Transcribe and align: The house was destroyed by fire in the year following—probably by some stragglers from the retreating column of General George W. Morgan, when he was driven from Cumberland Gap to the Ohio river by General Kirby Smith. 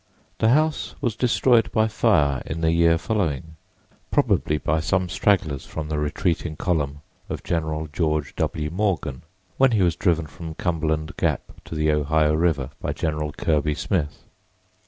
The 0.39 0.49
house 0.49 0.95
was 0.99 1.15
destroyed 1.15 1.71
by 1.71 1.87
fire 1.87 2.41
in 2.47 2.61
the 2.61 2.71
year 2.71 2.97
following—probably 2.97 4.57
by 4.57 4.79
some 4.79 5.09
stragglers 5.09 5.67
from 5.67 5.89
the 5.89 5.99
retreating 5.99 6.55
column 6.55 7.01
of 7.29 7.43
General 7.43 7.85
George 7.93 8.35
W. 8.35 8.71
Morgan, 8.71 9.21
when 9.57 9.73
he 9.73 9.83
was 9.83 9.95
driven 9.95 10.25
from 10.25 10.55
Cumberland 10.55 11.15
Gap 11.17 11.61
to 11.65 11.75
the 11.75 11.91
Ohio 11.91 12.33
river 12.33 12.71
by 12.81 12.93
General 12.93 13.31
Kirby 13.31 13.75
Smith. 13.75 14.23